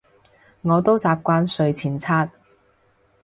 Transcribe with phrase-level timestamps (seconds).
[0.63, 2.27] 我都習慣睡前刷